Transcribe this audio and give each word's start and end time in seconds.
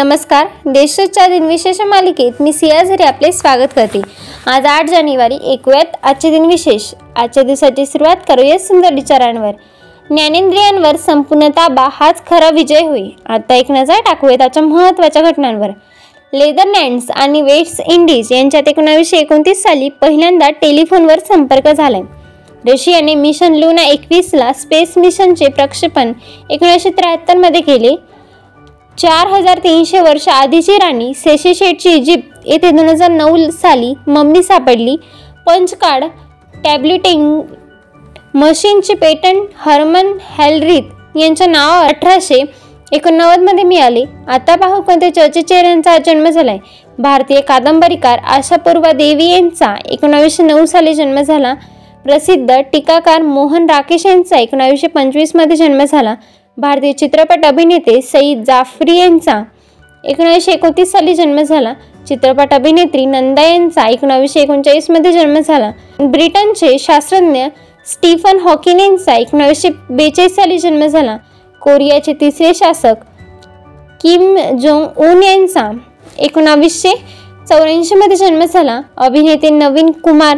नमस्कार. 0.00 0.46
देशच्या 0.66 1.26
दिनविशेष 1.28 1.80
मालिकेत 1.80 2.40
मी 2.40 2.52
सिया 2.52 2.82
झरी 2.82 3.02
आपले 3.02 3.30
स्वागत 3.32 3.72
करते. 3.76 4.00
आज 4.46 4.66
आठ 4.66 4.88
जानेवारी 4.90 5.36
एकव्यात 5.52 5.96
आजचे 6.02 6.30
दिनविशेष. 6.30 6.82
आजच्या 7.16 7.42
दिवसाची 7.42 7.84
सुरुवात 7.86 8.16
करूया 8.28 8.58
सुंदर 8.58 8.94
विचारांवर. 8.94 9.50
ज्ञानेंद्रियांवर 10.10 10.96
संपूर्ण 10.96 11.48
ताबा 11.48 11.86
हाच 11.92 12.24
खरा 12.26 12.50
विजय 12.50 12.86
होई 12.86 13.08
आता 13.26 13.54
एक 13.54 13.70
नजर 13.70 14.00
टाकूया 14.06 14.36
त्याच्या 14.36 14.62
महत्त्वाच्या 14.62 15.22
घटनांवर. 15.22 15.70
लेदरलँड्स 16.32 17.10
आणि 17.10 17.42
वेस्ट 17.42 17.82
इंडिज 17.86 18.32
यांच्यात 18.32 18.68
एकोणावीसशे 18.68 19.18
एकोणतीस 19.18 19.62
साली 19.62 19.88
पहिल्यांदा 19.88 20.50
टेलिफोनवर 20.60 21.18
संपर्क 21.28 21.68
झालाय. 21.68 22.02
रशियाने 22.68 23.14
मिशन 23.14 23.54
लुना 23.54 23.82
एकवीसला 23.82 24.52
स्पेस 24.52 24.98
मिशनचे 24.98 25.48
प्रक्षेपण 25.48 26.12
एकोणीसशे 26.50 26.90
त्र्याहत्तरमध्ये 26.90 27.60
केले. 27.60 27.94
चार 29.00 29.26
हजार 29.28 29.58
तीनशे 29.58 30.00
वर्ष 30.00 30.26
आधीची 30.28 30.76
राणी 30.78 31.12
सेशेशेटची 31.14 31.90
इजिप्त 31.90 32.46
येथे 32.46 32.70
दोन 32.70 32.88
हजार 32.88 33.10
नऊ 33.10 33.48
साली 33.50 33.92
मम्मी 34.06 34.42
सापडली. 34.42 34.96
पंचकाड 35.46 36.04
टॅब्लेटिंग 36.64 37.40
मशीनचे 38.34 38.94
पेटंट 38.94 39.46
हर्मन 39.58 40.12
हॅलरीत 40.38 41.16
यांच्या 41.18 41.46
नावावर 41.46 41.86
अठराशे 41.86 42.42
एकोणनव्वदमध्ये 42.92 43.64
मिळाले. 43.64 44.04
आता 44.28 44.54
पाहू 44.56 44.80
कोणत्या 44.80 45.14
चर्चेचे 45.14 45.56
यांचा 45.56 45.96
जन्म 46.06 46.26
आहे 46.38 46.58
भारतीय 46.98 47.40
कादंबरीकार 47.40 48.18
आशापूर्वा 48.26 48.92
देवी 48.92 49.28
यांचा 49.28 49.74
एकोणावीसशे 49.86 50.42
नऊ 50.42 50.64
साली 50.64 50.94
जन्म 50.94 51.20
झाला. 51.20 51.54
प्रसिद्ध 52.04 52.60
टीकाकार 52.72 53.22
मोहन 53.22 53.66
राकेश 53.70 54.06
यांचा 54.06 54.38
एकोणावीसशे 54.38 54.86
पंचवीसमध्ये 54.86 55.56
जन्म 55.56 55.82
झाला. 55.84 56.14
भारतीय 56.56 56.92
चित्रपट 56.92 57.44
अभिनेते 57.44 58.00
सईद 58.02 58.42
जाफरी 58.46 58.96
यांचा. 58.96 59.42
एकोणीसशे 60.04 60.52
एकोणतीस 60.52 60.90
साली 60.92 61.14
जन्म 61.14 61.40
झाला. 61.42 61.72
चित्रपट 62.08 62.52
अभिनेत्री 62.54 63.04
नंदा 63.06 63.42
यांचा 63.42 63.86
एकोणावीसशे 63.88 64.40
एकोणचाळीसमध्ये 64.40 65.12
जन्म 65.12 65.38
झाला. 65.38 65.70
ब्रिटनचे 66.00 66.76
शास्त्रज्ञ 66.78 67.46
स्टीफन 67.86 68.38
हॉकिन 68.38 68.80
यांचा 68.80 69.14
एकोणावीसशे 69.14 69.68
बेचाळीस 69.90 70.34
साली 70.36 70.58
जन्म 70.58 70.86
झाला. 70.86 71.16
कोरियाचे 71.62 72.12
तिसरे 72.20 72.52
शासक 72.54 73.04
किम 74.02 74.36
जोंग 74.60 74.86
उन 75.00 75.22
यांचा 75.22 75.70
एकोणावीसशे 76.18 76.94
चौऱ्याऐंशीमध्ये 77.48 78.16
जन्म 78.16 78.44
झाला. 78.44 78.80
अभिनेते 78.96 79.50
नवीन 79.50 79.90
कुमार 80.04 80.36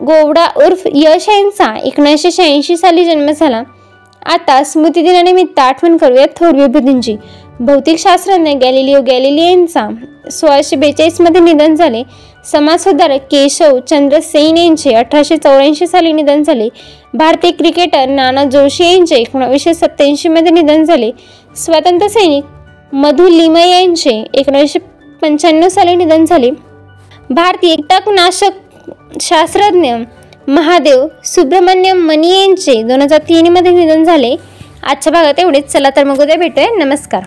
गोवडा 0.00 0.46
उर्फ 0.56 0.86
यश 0.94 1.28
यांचा 1.28 1.74
एकोणीसशे 1.84 2.30
शहाऐंशी 2.30 2.76
साली 2.76 3.04
जन्म 3.04 3.30
झाला. 3.30 3.62
आता 4.26 4.62
स्मृतिदिनानिमित्त 4.64 5.58
आठवण 5.58 5.96
करूयात 5.96 6.28
थोर 6.36 6.54
विभूतींची 6.54 7.16
भौतिकशास्त्रज्ञ 7.60 8.52
गॅलिलिओ 8.52 9.00
गॅलिली 9.00 9.42
यांचा 9.42 9.88
सोळाशे 10.30 10.76
बेचाळीसमध्ये 10.76 11.40
निधन 11.40 11.74
झाले. 11.74 12.02
समाजसुधारक 12.46 13.20
केशव 13.30 13.78
चंद्र 13.80 14.18
सेन 14.20 14.56
यांचे 14.56 14.92
अठराशे 14.94 15.36
चौऱ्याऐंशी 15.36 15.86
साली 15.86 16.12
निधन 16.12 16.42
झाले. 16.42 16.68
भारतीय 17.14 17.50
क्रिकेटर 17.50 18.08
नाना 18.08 18.44
जोशी 18.44 18.84
यांचे 18.84 19.16
एकोणावीसशे 19.16 19.74
सत्त्याऐंशीमध्ये 19.74 20.52
निधन 20.52 20.84
झाले. 20.84 21.10
स्वातंत्र्य 21.56 22.08
सैनिक 22.08 22.94
मधु 22.94 23.28
लिमय 23.28 23.70
यांचे 23.70 24.22
एकोणीसशे 24.34 24.78
पंच्याण्णव 25.22 25.68
साली 25.68 25.96
निधन 25.96 26.24
झाले. 26.24 26.50
भारतीय 27.30 27.74
कीटकनाशक 27.76 28.90
शास्त्रज्ञ 29.20 29.94
महादेव 30.48 31.06
सुब्रमण्यम 31.24 31.98
मनी 31.98 32.28
यांचे 32.40 32.82
दोन 32.82 33.02
हजार 33.02 33.18
तीनमध्ये 33.18 33.72
निधन 33.72 34.04
झाले. 34.04 34.36
आजच्या 34.82 35.12
भागात 35.12 35.34
एवढेच. 35.38 35.66
चला 35.72 35.90
तर 35.96 36.04
मग 36.04 36.20
उद्या 36.20 36.36
भेटूया. 36.36 36.84
नमस्कार. 36.84 37.22